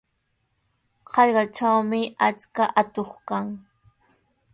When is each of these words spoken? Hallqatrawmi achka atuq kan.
Hallqatrawmi 1.17 2.01
achka 2.29 2.65
atuq 2.83 3.11
kan. 3.27 3.47